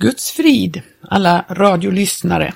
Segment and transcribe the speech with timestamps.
[0.00, 2.54] Guds frid, alla radiolyssnare.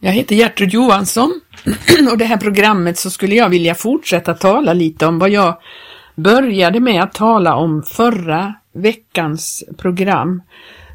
[0.00, 1.40] Jag heter Gertrud Johansson
[2.10, 5.58] och det här programmet så skulle jag vilja fortsätta tala lite om vad jag
[6.14, 10.42] började med att tala om förra veckans program.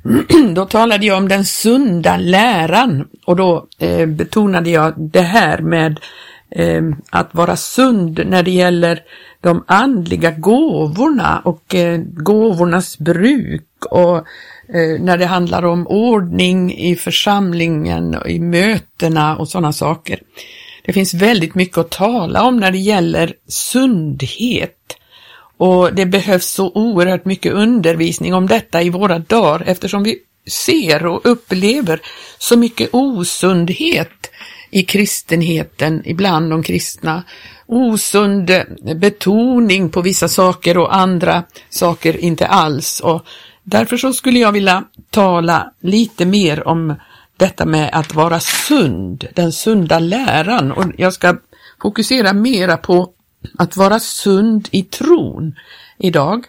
[0.55, 5.99] Då talade jag om den sunda läran och då eh, betonade jag det här med
[6.49, 8.99] eh, att vara sund när det gäller
[9.41, 14.25] de andliga gåvorna och eh, gåvornas bruk och
[14.73, 20.19] Eh, när det handlar om ordning i församlingen och i mötena och sådana saker.
[20.85, 24.97] Det finns väldigt mycket att tala om när det gäller sundhet
[25.57, 31.05] och det behövs så oerhört mycket undervisning om detta i våra dagar eftersom vi ser
[31.05, 32.01] och upplever
[32.37, 34.31] så mycket osundhet
[34.71, 37.23] i kristenheten, ibland de kristna.
[37.67, 38.51] Osund
[38.95, 42.99] betoning på vissa saker och andra saker inte alls.
[42.99, 43.25] Och
[43.65, 46.95] därför så skulle jag vilja tala lite mer om
[47.37, 50.71] detta med att vara sund, den sunda läran.
[50.71, 51.37] Och jag ska
[51.81, 53.11] fokusera mera på
[53.57, 55.55] att vara sund i tron
[55.97, 56.45] idag.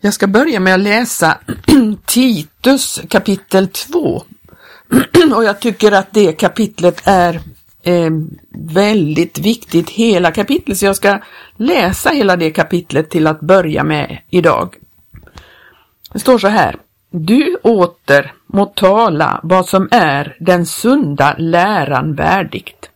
[0.00, 1.38] Jag ska börja med att läsa
[2.06, 4.24] Titus kapitel 2
[5.34, 7.40] och jag tycker att det kapitlet är
[7.82, 8.10] eh,
[8.50, 11.20] väldigt viktigt, hela kapitlet, så jag ska
[11.56, 14.76] läsa hela det kapitlet till att börja med idag.
[16.12, 16.76] Det står så här.
[17.10, 22.90] Du åter må tala vad som är den sunda läran värdigt.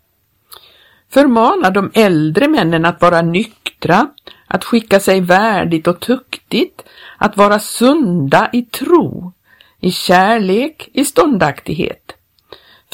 [1.11, 4.07] Förmana de äldre männen att vara nyktra,
[4.47, 6.83] att skicka sig värdigt och tuktigt,
[7.19, 9.33] att vara sunda i tro,
[9.81, 12.04] i kärlek, i ståndaktighet.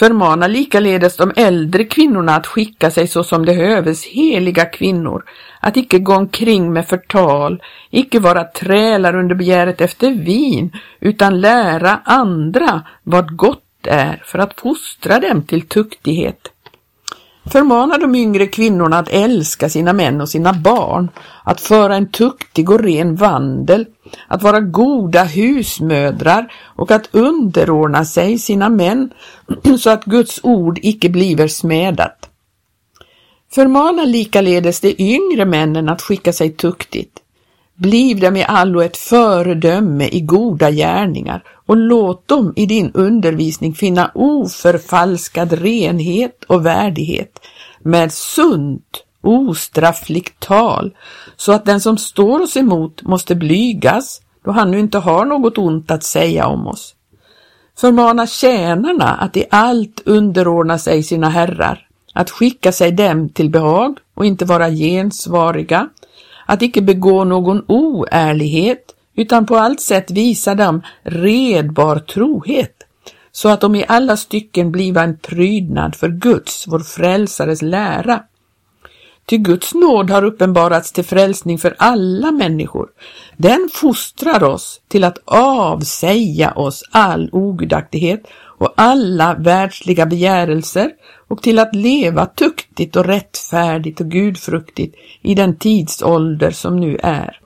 [0.00, 5.24] Förmana likaledes de äldre kvinnorna att skicka sig så som det höves heliga kvinnor,
[5.60, 12.00] att icke gå omkring med förtal, icke vara trälar under begäret efter vin, utan lära
[12.04, 16.48] andra vad gott är för att fostra dem till tuktighet.
[17.44, 21.10] Förmana de yngre kvinnorna att älska sina män och sina barn,
[21.44, 23.86] att föra en tuktig och ren vandel,
[24.28, 29.10] att vara goda husmödrar och att underordna sig sina män
[29.78, 32.30] så att Guds ord icke bliver smädat.
[33.52, 37.18] Förmana likaledes de yngre männen att skicka sig tuktigt.
[37.80, 43.74] Bliv dem i allo ett föredöme i goda gärningar och låt dem i din undervisning
[43.74, 47.40] finna oförfalskad renhet och värdighet
[47.82, 50.96] med sunt, ostraffligt tal,
[51.36, 55.58] så att den som står oss emot måste blygas, då han nu inte har något
[55.58, 56.94] ont att säga om oss.
[57.78, 63.98] Förmana tjänarna att i allt underordna sig sina herrar, att skicka sig dem till behag
[64.14, 65.88] och inte vara gensvariga,
[66.50, 72.76] att icke begå någon oärlighet, utan på allt sätt visa dem redbar trohet,
[73.32, 78.22] så att de i alla stycken bliva en prydnad för Guds, vår frälsares lära.
[79.26, 82.88] Ty Guds nåd har uppenbarats till frälsning för alla människor.
[83.36, 88.22] Den fostrar oss till att avsäga oss all ogudaktighet
[88.58, 90.90] och alla världsliga begärelser
[91.30, 97.40] och till att leva tuktigt och rättfärdigt och gudfruktigt i den tidsålder som nu är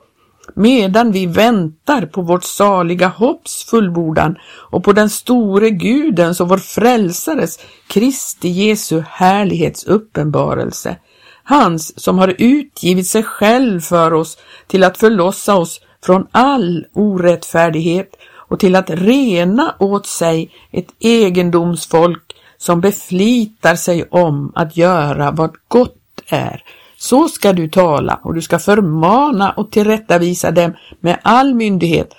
[0.55, 4.37] medan vi väntar på vårt saliga hopps fullbordan
[4.71, 7.59] och på den store Gudens och vår frälsares,
[7.89, 10.97] Kristi Jesu härlighets uppenbarelse.
[11.45, 18.11] Hans som har utgivit sig själv för oss till att förlossa oss från all orättfärdighet
[18.49, 22.24] och till att rena åt sig ett egendomsfolk
[22.65, 26.63] som beflitar sig om att göra vad gott är
[26.97, 32.15] så ska du tala och du ska förmana och tillrättavisa dem med all myndighet.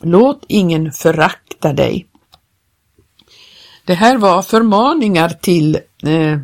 [0.00, 2.06] Låt ingen förakta dig.
[3.84, 6.38] Det här var förmaningar till eh,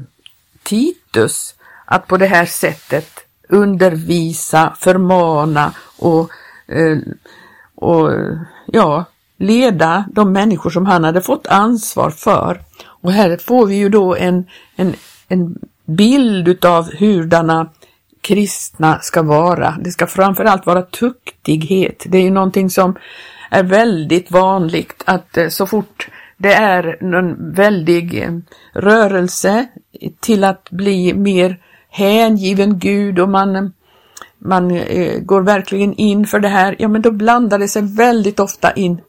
[0.63, 3.11] Titus att på det här sättet
[3.49, 6.31] undervisa, förmana och,
[6.67, 6.99] eh,
[7.75, 8.11] och
[8.67, 9.05] ja,
[9.43, 12.61] leda de människor som han hade fått ansvar för.
[12.85, 14.45] Och här får vi ju då en,
[14.77, 14.95] en,
[15.29, 17.71] en bild utav hurdana
[18.21, 19.77] kristna ska vara.
[19.81, 22.05] Det ska framförallt vara tuktighet.
[22.07, 22.97] Det är ju någonting som
[23.51, 28.31] är väldigt vanligt att eh, så fort det är någon väldig eh,
[28.73, 29.67] rörelse
[30.21, 31.59] till att bli mer
[31.91, 33.73] hängiven Gud och man,
[34.45, 38.41] man eh, går verkligen in för det här, ja men då blandar det sig väldigt
[38.41, 39.01] ofta in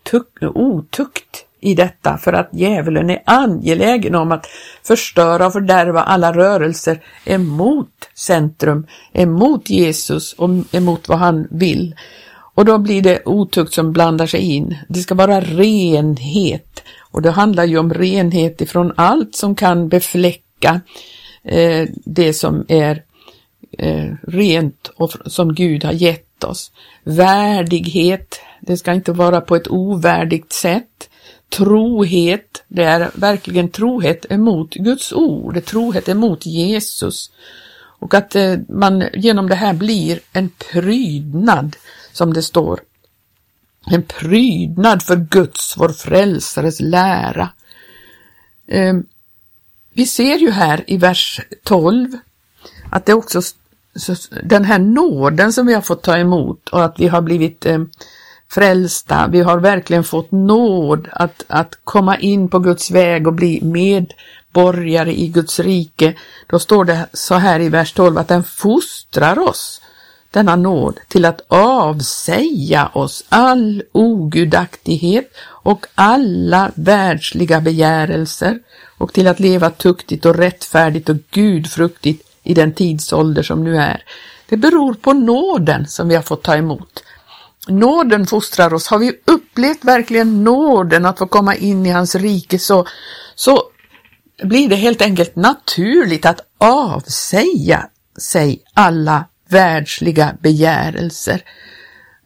[0.41, 4.45] otukt i detta för att djävulen är angelägen om att
[4.83, 11.95] förstöra och fördärva alla rörelser emot centrum, emot Jesus och emot vad han vill.
[12.55, 14.77] Och då blir det otukt som blandar sig in.
[14.89, 16.83] Det ska vara renhet.
[17.11, 20.81] Och det handlar ju om renhet ifrån allt som kan befläcka
[21.43, 23.03] eh, det som är
[23.77, 26.71] eh, rent och som Gud har gett oss.
[27.03, 31.09] Värdighet, det ska inte vara på ett ovärdigt sätt.
[31.49, 37.31] Trohet, det är verkligen trohet emot Guds ord, trohet emot Jesus.
[37.75, 41.75] Och att eh, man genom det här blir en prydnad,
[42.11, 42.79] som det står.
[43.85, 47.49] En prydnad för Guds, vår frälsares lära.
[48.67, 48.93] Eh,
[49.93, 52.17] vi ser ju här i vers 12
[52.91, 53.41] att det också
[54.43, 57.79] den här nåden som vi har fått ta emot och att vi har blivit eh,
[58.53, 63.61] frälsta, vi har verkligen fått nåd att, att komma in på Guds väg och bli
[63.61, 66.13] medborgare i Guds rike.
[66.47, 69.81] Då står det så här i vers 12 att den fostrar oss,
[70.31, 78.59] denna nåd, till att avsäga oss all ogudaktighet och alla världsliga begärelser
[78.97, 84.03] och till att leva tuktigt och rättfärdigt och gudfruktigt i den tidsålder som nu är.
[84.49, 87.03] Det beror på nåden som vi har fått ta emot.
[87.67, 88.87] Nåden fostrar oss.
[88.87, 92.87] Har vi upplevt verkligen nåden att få komma in i hans rike så,
[93.35, 93.63] så
[94.43, 101.41] blir det helt enkelt naturligt att avsäga sig alla världsliga begärelser.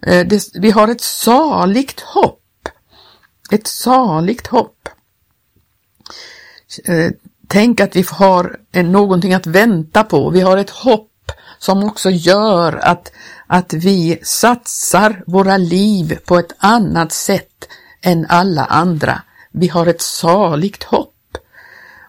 [0.06, 2.44] Eh, vi har ett saligt hopp.
[3.52, 4.90] Ett saligt hopp.
[6.86, 7.12] Eh,
[7.48, 10.30] Tänk att vi har någonting att vänta på.
[10.30, 11.12] Vi har ett hopp
[11.60, 13.12] som också gör att,
[13.48, 17.68] att vi satsar våra liv på ett annat sätt
[18.02, 19.22] än alla andra.
[19.52, 21.14] Vi har ett saligt hopp.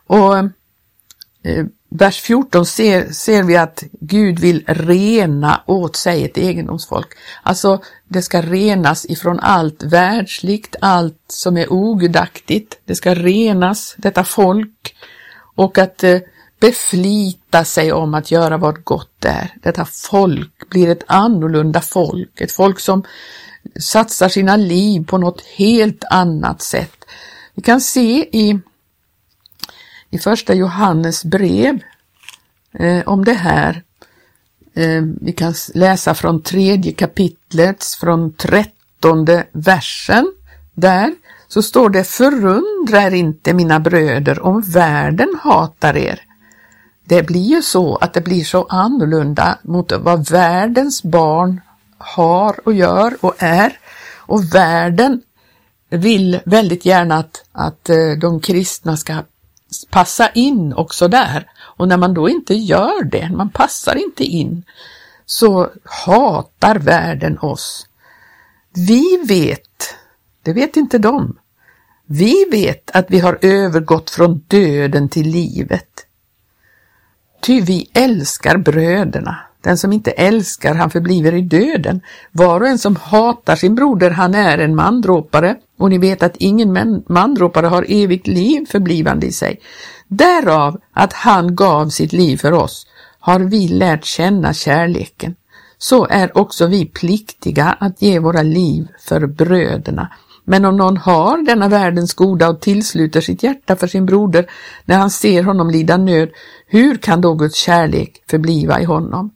[0.06, 7.08] Och eh, vers 14 ser, ser vi att Gud vill rena åt sig ett egendomsfolk.
[7.42, 12.80] Alltså det ska renas ifrån allt världsligt, allt som är ogudaktigt.
[12.84, 14.94] Det ska renas, detta folk.
[15.58, 16.18] Och att eh,
[16.60, 19.54] beflita sig om att göra vad gott är.
[19.62, 23.04] Detta folk blir ett annorlunda folk, ett folk som
[23.80, 27.04] satsar sina liv på något helt annat sätt.
[27.54, 28.60] Vi kan se i,
[30.10, 31.78] i första Johannes brev
[32.72, 33.82] eh, om det här.
[34.74, 40.32] Eh, vi kan läsa från tredje kapitlet, från trettonde versen.
[40.74, 41.14] Där
[41.48, 46.20] så står det Förundra er inte mina bröder om världen hatar er.
[47.04, 51.60] Det blir ju så att det blir så annorlunda mot vad världens barn
[51.98, 53.78] har och gör och är.
[54.16, 55.22] Och världen
[55.90, 59.14] vill väldigt gärna att, att eh, de kristna ska
[59.90, 61.50] passa in också där.
[61.60, 64.64] Och när man då inte gör det, man passar inte in,
[65.26, 67.86] så hatar världen oss.
[68.74, 69.62] Vi vet,
[70.48, 71.36] det vet inte de,
[72.06, 76.06] vi vet att vi har övergått från döden till livet.
[77.42, 79.36] Ty vi älskar bröderna.
[79.60, 82.00] Den som inte älskar, han förbliver i döden.
[82.32, 85.56] Var och en som hatar sin broder, han är en mandråpare.
[85.78, 89.60] Och ni vet att ingen mandråpare har evigt liv förblivande i sig.
[90.06, 92.86] Därav att han gav sitt liv för oss
[93.20, 95.34] har vi lärt känna kärleken.
[95.78, 100.08] Så är också vi pliktiga att ge våra liv för bröderna.
[100.50, 104.50] Men om någon har denna världens goda och tillsluter sitt hjärta för sin broder
[104.84, 106.28] när han ser honom lida nöd,
[106.66, 109.30] hur kan då Guds kärlek förbliva i honom?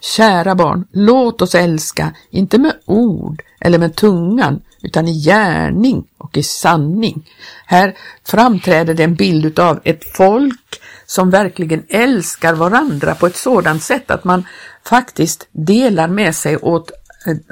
[0.00, 6.36] Kära barn, låt oss älska, inte med ord eller med tungan, utan i gärning och
[6.36, 7.28] i sanning.
[7.66, 13.82] Här framträder det en bild av ett folk som verkligen älskar varandra på ett sådant
[13.82, 14.44] sätt att man
[14.84, 16.90] faktiskt delar med sig åt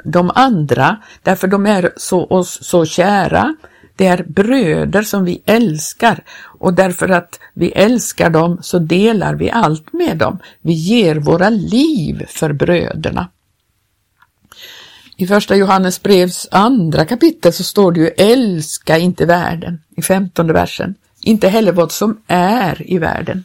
[0.03, 3.55] de andra, därför de är så, oss så kära.
[3.95, 6.23] Det är bröder som vi älskar
[6.59, 10.39] och därför att vi älskar dem så delar vi allt med dem.
[10.61, 13.29] Vi ger våra liv för bröderna.
[15.17, 20.53] I första Johannes brevs andra kapitel så står det ju älska inte världen i femtonde
[20.53, 23.43] versen, inte heller vad som är i världen.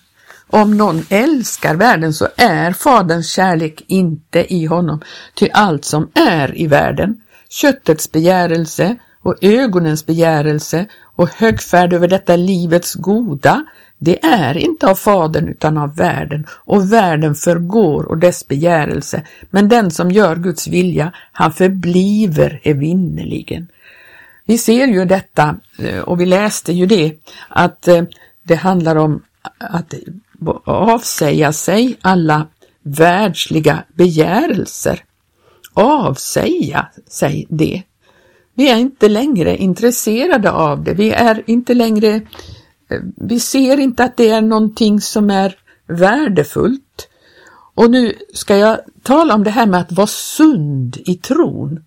[0.53, 5.01] Om någon älskar världen så är Faderns kärlek inte i honom,
[5.35, 12.37] ty allt som är i världen, köttets begärelse och ögonens begärelse och högfärd över detta
[12.37, 13.65] livets goda,
[13.99, 19.69] det är inte av Fadern utan av världen, och världen förgår och dess begärelse, men
[19.69, 23.69] den som gör Guds vilja, han förbliver evinnerligen.
[24.45, 27.15] Vi ser ju detta, eh, och vi läste ju det,
[27.49, 28.03] att eh,
[28.43, 29.23] det handlar om
[29.59, 29.95] att
[30.65, 32.47] avsäga sig alla
[32.83, 35.05] världsliga begärelser.
[35.75, 37.83] avsäga sig det.
[38.55, 40.95] Vi är inte längre intresserade av det.
[40.95, 42.15] Vi är inte längre,
[42.91, 45.55] eh, vi ser inte att det är någonting som är
[45.87, 47.09] värdefullt.
[47.75, 51.85] Och nu ska jag tala om det här med att vara sund i tron.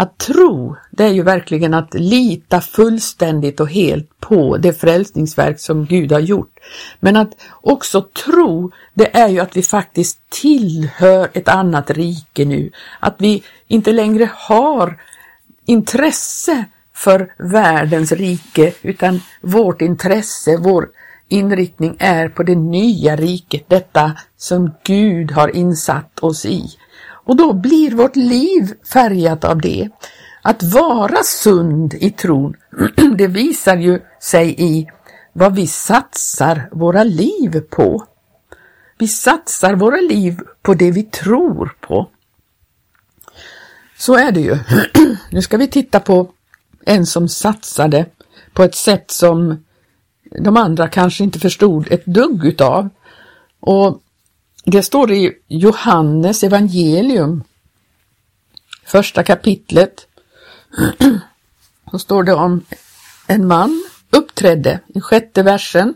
[0.00, 5.84] Att tro, det är ju verkligen att lita fullständigt och helt på det frälsningsverk som
[5.84, 6.58] Gud har gjort.
[7.00, 7.30] Men att
[7.60, 12.70] också tro, det är ju att vi faktiskt tillhör ett annat rike nu.
[13.00, 15.00] Att vi inte längre har
[15.66, 16.64] intresse
[16.94, 20.88] för världens rike utan vårt intresse, vår
[21.28, 26.70] inriktning är på det nya riket, detta som Gud har insatt oss i.
[27.30, 29.88] Och då blir vårt liv färgat av det.
[30.42, 32.54] Att vara sund i tron,
[33.18, 34.86] det visar ju sig i
[35.32, 38.06] vad vi satsar våra liv på.
[38.98, 42.10] Vi satsar våra liv på det vi tror på.
[43.98, 44.58] Så är det ju.
[45.30, 46.30] Nu ska vi titta på
[46.84, 48.06] en som satsade
[48.52, 49.64] på ett sätt som
[50.44, 52.88] de andra kanske inte förstod ett dugg utav.
[53.60, 54.02] Och
[54.70, 57.42] det står i Johannes evangelium,
[58.84, 60.06] första kapitlet,
[61.90, 62.64] så står det om
[63.26, 65.94] en man uppträdde, i sjätte versen.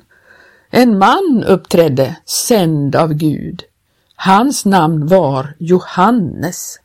[0.71, 3.63] En man uppträdde, sänd av Gud.
[4.17, 6.79] Hans namn var Johannes.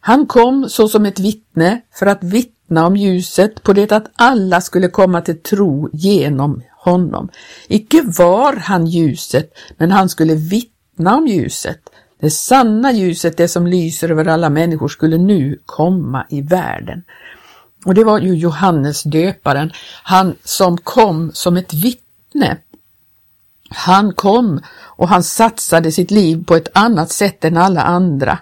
[0.00, 4.88] Han kom såsom ett vittne för att vittna om ljuset på det att alla skulle
[4.88, 7.28] komma till tro genom honom.
[7.68, 11.80] Icke var han ljuset, men han skulle vittna om ljuset.
[12.20, 17.04] Det sanna ljuset, det som lyser över alla människor, skulle nu komma i världen.
[17.84, 19.72] Och det var ju Johannes döparen,
[20.02, 22.56] han som kom som ett vittne.
[23.70, 28.38] Han kom och han satsade sitt liv på ett annat sätt än alla andra.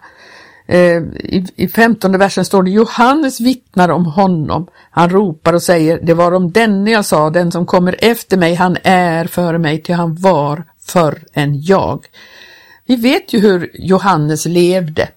[0.66, 4.66] Eh, I, I femtonde versen står det Johannes vittnar om honom.
[4.90, 8.54] Han ropar och säger, det var om denne jag sa, den som kommer efter mig,
[8.54, 12.06] han är före mig, till han var förr än jag.
[12.86, 15.08] Vi vet ju hur Johannes levde.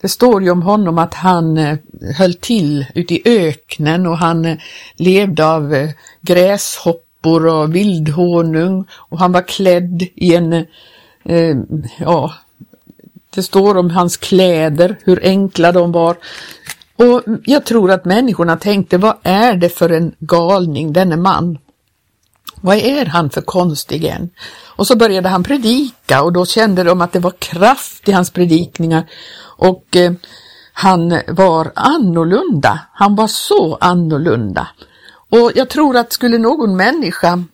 [0.00, 1.78] Det står ju om honom att han eh,
[2.18, 4.56] höll till ute i öknen och han eh,
[4.96, 5.90] levde av eh,
[6.20, 10.52] gräshoppor och vildhonung och han var klädd i en,
[11.24, 11.56] eh,
[11.98, 12.34] ja,
[13.34, 16.16] det står om hans kläder, hur enkla de var.
[16.96, 21.58] Och jag tror att människorna tänkte, vad är det för en galning, denne man?
[22.64, 24.30] Vad är han för konstig än?
[24.64, 28.30] Och så började han predika och då kände de att det var kraft i hans
[28.30, 29.10] predikningar
[29.56, 30.12] och eh,
[30.72, 32.80] han var annorlunda.
[32.92, 34.68] Han var så annorlunda.
[35.30, 37.44] Och jag tror att skulle någon människa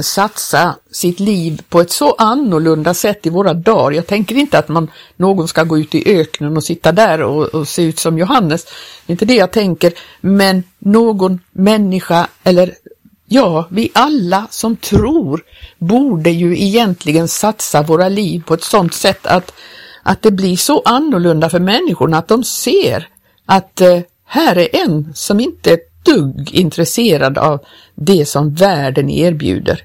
[0.00, 3.96] satsa sitt liv på ett så annorlunda sätt i våra dagar.
[3.96, 7.44] Jag tänker inte att man, någon ska gå ut i öknen och sitta där och,
[7.44, 8.64] och se ut som Johannes.
[8.64, 12.74] Det är inte det jag tänker, men någon människa eller
[13.28, 15.42] ja, vi alla som tror
[15.78, 19.52] borde ju egentligen satsa våra liv på ett sådant sätt att,
[20.02, 23.08] att det blir så annorlunda för människorna att de ser
[23.46, 27.64] att eh, här är en som inte är dugg intresserad av
[27.94, 29.80] det som världen erbjuder.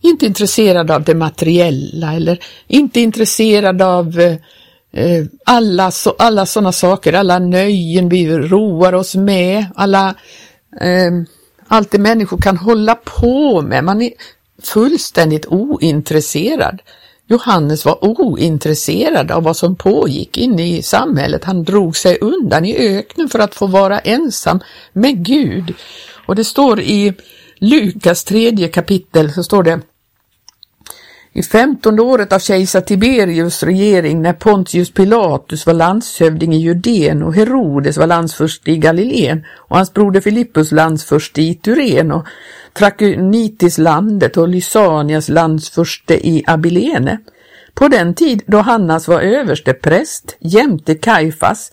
[0.00, 4.36] Inte intresserad av det materiella eller inte intresserad av eh,
[4.92, 10.14] eh alla, så, alla sådana saker, alla nöjen vi roar oss med, alla,
[10.80, 11.10] eh,
[11.68, 13.84] allt det människor kan hålla på med.
[13.84, 14.12] Man är
[14.62, 16.82] fullständigt ointresserad.
[17.26, 21.44] Johannes var ointresserad av vad som pågick inne i samhället.
[21.44, 24.60] Han drog sig undan i öknen för att få vara ensam
[24.92, 25.74] med Gud.
[26.26, 27.14] Och det står i
[27.58, 29.80] Lukas tredje kapitel så står det
[31.36, 37.34] i femtonde året av kejsar Tiberius regering när Pontius Pilatus var landshövding i Judeen och
[37.34, 42.26] Herodes var landsförste i Galileen och hans broder Filippus landsförste i Turen och
[42.72, 47.18] Trakonitis landet och Lysanias landsförste i Abilene.
[47.74, 51.72] På den tid då Hannas var överste präst jämte Kaifas,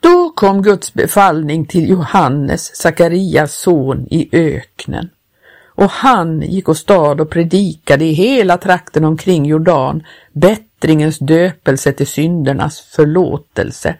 [0.00, 5.08] då kom Guds befallning till Johannes, Sakarias son, i öknen.
[5.74, 10.02] Och han gick och stad och predikade i hela trakten omkring Jordan
[10.32, 13.96] bättringens döpelse till syndernas förlåtelse.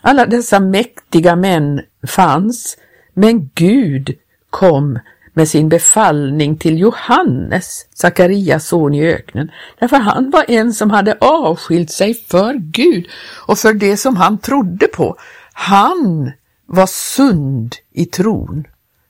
[0.00, 2.76] Alla dessa mäktiga män fanns,
[3.14, 4.14] men Gud
[4.50, 4.98] kom
[5.32, 11.16] med sin befallning till Johannes, Sakarias son i öknen, därför han var en som hade
[11.20, 13.06] avskilt sig för Gud
[13.46, 15.16] och för det som han trodde på.
[15.52, 16.32] Han
[16.66, 18.64] var sund i tron.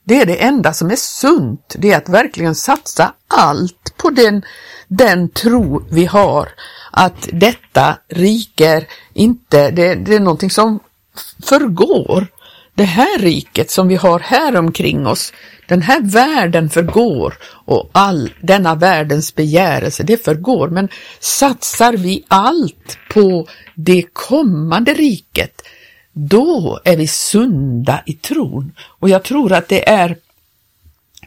[0.07, 4.45] Det är det enda som är sunt, det är att verkligen satsa allt på den,
[4.87, 6.49] den tro vi har.
[6.91, 10.79] Att detta rike är inte, det, det är någonting som
[11.43, 12.27] förgår.
[12.75, 15.33] Det här riket som vi har här omkring oss,
[15.67, 20.69] den här världen förgår och all denna världens begärelse, det förgår.
[20.69, 25.61] Men satsar vi allt på det kommande riket,
[26.17, 28.71] då är vi sunda i tron.
[28.81, 30.17] Och jag tror att det är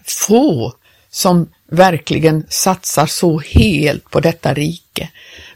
[0.05, 0.73] få
[1.11, 5.11] som verkligen satsar så helt på detta rike.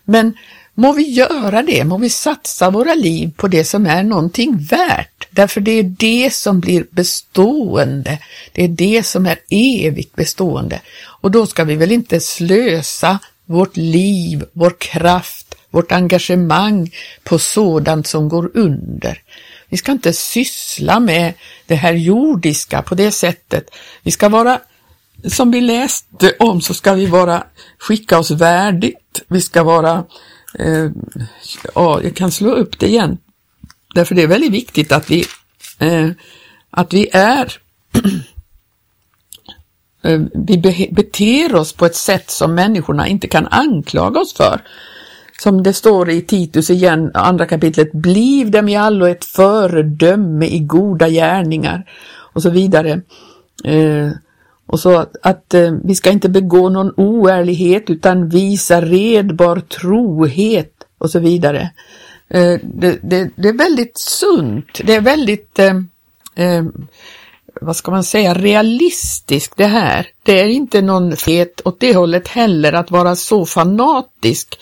[0.04, 0.34] Men
[0.74, 5.28] må vi göra det, må vi satsa våra liv på det som är någonting värt,
[5.30, 8.18] därför det är det som blir bestående,
[8.52, 10.80] det är det som är evigt bestående.
[11.04, 15.41] Och då ska vi väl inte slösa vårt liv, vår kraft,
[15.72, 16.90] vårt engagemang
[17.24, 19.18] på sådant som går under.
[19.68, 21.34] Vi ska inte syssla med
[21.66, 23.70] det här jordiska på det sättet.
[24.02, 24.60] Vi ska vara,
[25.24, 27.46] som vi läste om, så ska vi vara,
[27.78, 29.22] skicka oss värdigt.
[29.28, 30.04] Vi ska vara,
[30.58, 30.90] eh,
[31.74, 33.18] ja, jag kan slå upp det igen.
[33.94, 35.24] Därför det är väldigt viktigt att vi,
[35.78, 36.10] eh,
[36.70, 37.52] att vi är
[40.02, 40.58] eh, vi
[40.92, 44.60] beter oss på ett sätt som människorna inte kan anklaga oss för
[45.42, 50.58] som det står i Titus igen, andra kapitlet, bliv dem i allo ett föredöme i
[50.58, 53.00] goda gärningar och så vidare.
[53.64, 54.10] Eh,
[54.66, 60.72] och så att, att eh, vi ska inte begå någon oärlighet utan visa redbar trohet
[60.98, 61.70] och så vidare.
[62.28, 65.76] Eh, det, det, det, är väldigt sunt, det är väldigt eh,
[66.34, 66.64] eh,
[67.60, 70.06] vad ska man säga, realistiskt det här.
[70.22, 74.58] Det är inte någon fet åt det hållet heller att vara så fanatisk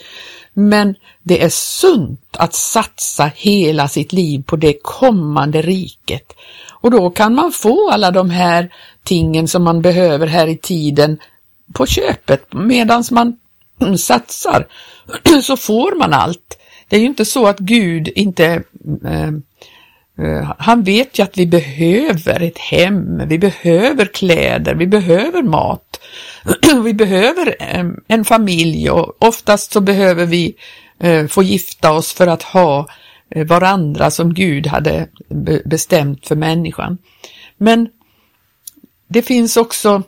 [0.69, 6.33] men det är sunt att satsa hela sitt liv på det kommande riket.
[6.71, 8.73] Och då kan man få alla de här
[9.05, 11.19] tingen som man behöver här i tiden
[11.73, 13.37] på köpet medan man
[13.99, 14.67] satsar
[15.43, 16.59] så får man allt.
[16.89, 18.63] Det är ju inte så att Gud inte
[19.05, 19.29] eh,
[20.27, 25.90] eh, han vet ju att vi behöver ett hem, vi behöver kläder, vi behöver mat.
[26.85, 30.55] vi behöver eh, en familj och oftast så behöver vi
[31.01, 32.89] eh, få gifta oss för att ha
[33.31, 35.09] eh, varandra som Gud hade
[35.65, 36.99] bestämt för människan.
[37.59, 37.89] Men
[39.09, 40.03] det finns också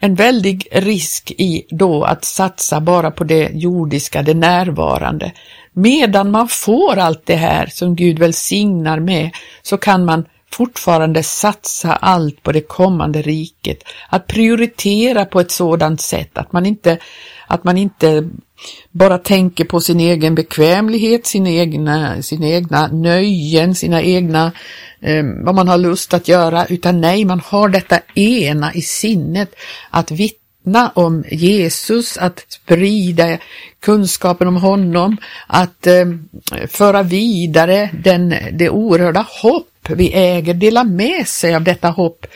[0.00, 5.32] en väldig risk i då att satsa bara på det jordiska, det närvarande.
[5.72, 9.30] Medan man får allt det här som Gud välsignar med
[9.62, 10.24] så kan man
[10.56, 16.66] fortfarande satsa allt på det kommande riket, att prioritera på ett sådant sätt att man
[16.66, 16.98] inte,
[17.46, 18.28] att man inte
[18.90, 24.52] bara tänker på sin egen bekvämlighet, sina egna, sina egna nöjen, sina egna,
[25.00, 29.54] eh, vad man har lust att göra, utan nej, man har detta ena i sinnet,
[29.90, 33.38] att vittna om Jesus, att sprida
[33.80, 35.16] kunskapen om honom,
[35.46, 36.06] att eh,
[36.68, 42.26] föra vidare den, det oerhörda hopp vi äger dela med sig av detta hopp.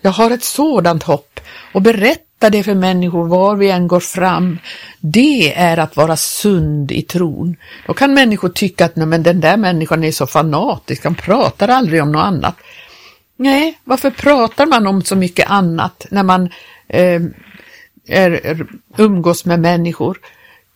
[0.00, 1.40] Jag har ett sådant hopp
[1.72, 4.58] och berätta det för människor var vi än går fram.
[5.00, 7.56] Det är att vara sund i tron.
[7.86, 11.68] Då kan människor tycka att nej, men den där människan är så fanatisk, han pratar
[11.68, 12.56] aldrig om något annat.
[13.36, 16.50] Nej, varför pratar man om så mycket annat när man
[16.88, 17.22] eh,
[18.08, 20.18] är, är, umgås med människor?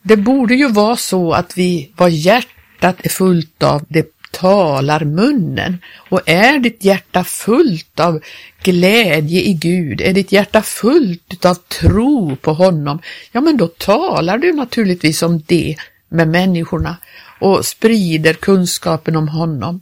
[0.03, 5.79] Det borde ju vara så att vi, var hjärtat är fullt av, det talar munnen.
[6.11, 8.20] Och är ditt hjärta fullt av
[8.62, 12.98] glädje i Gud, är ditt hjärta fullt av tro på honom,
[13.33, 15.77] ja men då talar du naturligtvis om det
[16.09, 16.96] med människorna
[17.40, 19.81] och sprider kunskapen om honom.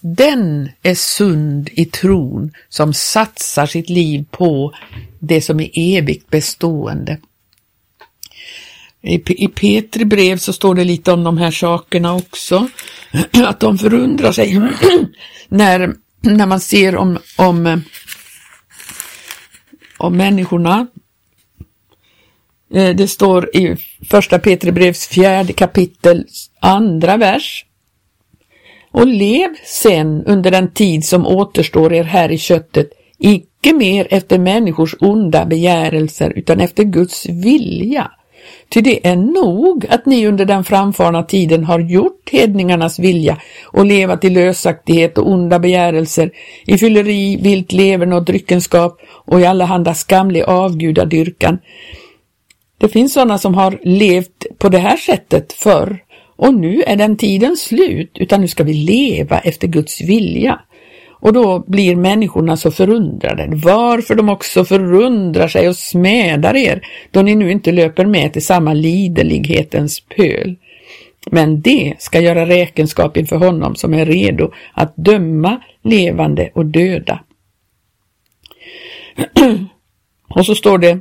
[0.00, 4.74] Den är sund i tron som satsar sitt liv på
[5.18, 7.18] det som är evigt bestående.
[9.02, 12.68] I Petri brev så står det lite om de här sakerna också.
[13.44, 14.60] Att de förundrar sig
[15.48, 17.82] när, när man ser om, om,
[19.98, 20.86] om människorna.
[22.74, 23.76] Eh, det står i
[24.10, 26.26] första Petri brevs fjärde kapitel,
[26.60, 27.64] andra vers.
[28.90, 34.38] Och lev sen under den tid som återstår er här i köttet, icke mer efter
[34.38, 38.10] människors onda begärelser utan efter Guds vilja
[38.68, 43.86] Ty det är nog att ni under den framfarna tiden har gjort hedningarnas vilja och
[43.86, 46.30] levat i lösaktighet och onda begärelser,
[46.66, 51.58] i fylleri, vilt levern och dryckenskap och i allehanda skamlig avgudadyrkan.
[52.78, 56.02] Det finns sådana som har levt på det här sättet förr
[56.36, 60.60] och nu är den tiden slut, utan nu ska vi leva efter Guds vilja.
[61.20, 67.22] Och då blir människorna så förundrade, varför de också förundrar sig och smädar er, då
[67.22, 70.56] ni nu inte löper med till samma liderlighetens pöl.
[71.30, 77.20] Men det ska göra räkenskap inför honom som är redo att döma levande och döda.
[80.28, 81.00] och så står det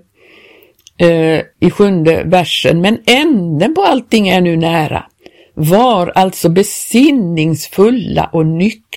[0.97, 5.05] eh, i sjunde versen, men änden på allting är nu nära.
[5.53, 8.45] Var alltså besinningsfulla och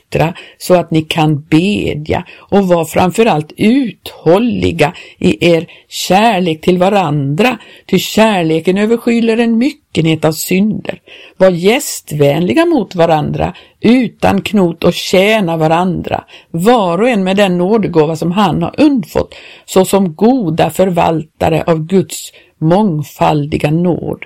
[0.09, 7.59] nyktra så att ni kan bedja och var framförallt uthålliga i er kärlek till varandra,
[7.87, 11.01] ty kärleken överskyler en myckenhet av synder.
[11.37, 18.17] Var gästvänliga mot varandra, utan knot och tjäna varandra, var och en med den nådegåva
[18.17, 19.35] som han har undfått,
[19.67, 24.25] såsom goda förvaltare av Guds mångfaldiga nåd.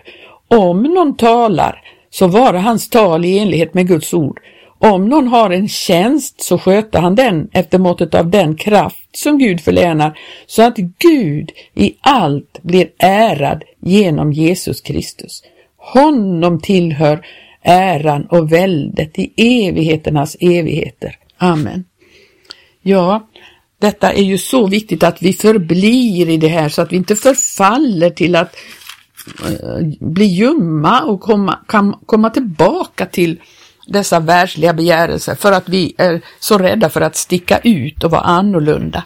[0.49, 4.41] Om någon talar så vara hans tal i enlighet med Guds ord.
[4.85, 9.39] Om någon har en tjänst så sköter han den efter måttet av den kraft som
[9.39, 15.43] Gud förlänar så att Gud i allt blir ärad genom Jesus Kristus.
[15.77, 17.27] Honom tillhör
[17.63, 19.33] äran och väldet i
[19.67, 21.19] evigheternas evigheter.
[21.37, 21.85] Amen.
[22.83, 23.29] Ja,
[23.81, 27.17] detta är ju så viktigt att vi förblir i det här så att vi inte
[27.17, 28.57] förfaller till att
[29.51, 33.41] eh, bli ljumma och komma, kan komma tillbaka till
[33.87, 38.23] dessa världsliga begärelser för att vi är så rädda för att sticka ut och vara
[38.23, 39.05] annorlunda.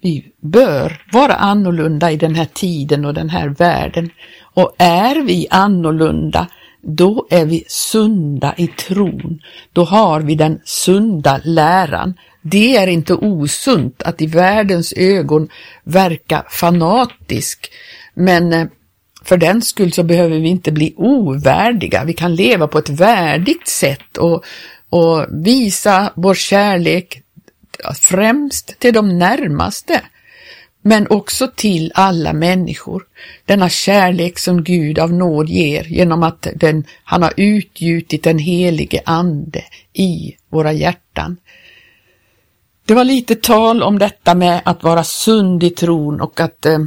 [0.00, 4.10] Vi bör vara annorlunda i den här tiden och den här världen.
[4.54, 6.46] Och är vi annorlunda,
[6.82, 9.40] då är vi sunda i tron.
[9.72, 12.14] Då har vi den sunda läran.
[12.42, 15.48] Det är inte osunt att i världens ögon
[15.84, 17.70] verka fanatisk,
[18.14, 18.66] men eh,
[19.24, 22.04] för den skull så behöver vi inte bli ovärdiga.
[22.04, 24.44] Vi kan leva på ett värdigt sätt och,
[24.90, 27.22] och visa vår kärlek
[28.00, 30.02] främst till de närmaste,
[30.82, 33.02] men också till alla människor.
[33.44, 39.02] Denna kärlek som Gud av nåd ger genom att den, han har utgjutit den helige
[39.04, 41.36] Ande i våra hjärtan.
[42.86, 46.78] Det var lite tal om detta med att vara sund i tron och att eh,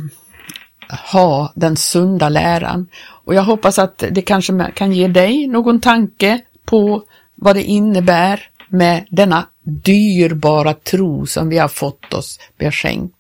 [1.11, 2.87] ha den sunda läran.
[3.01, 7.03] Och jag hoppas att det kanske kan ge dig någon tanke på
[7.35, 13.15] vad det innebär med denna dyrbara tro som vi har fått oss beskänkt.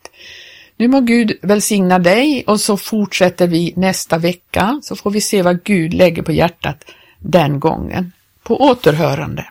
[0.77, 5.41] Nu må Gud välsigna dig och så fortsätter vi nästa vecka så får vi se
[5.41, 6.85] vad Gud lägger på hjärtat
[7.19, 8.11] den gången.
[8.43, 9.45] På återhörande.